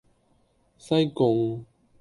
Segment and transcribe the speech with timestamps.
[0.79, 1.63] 西貢